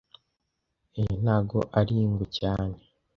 Iyi 0.99 1.13
ntago 1.23 1.57
ari 1.79 1.93
ingwe 2.03 2.25
cyane 2.39 2.75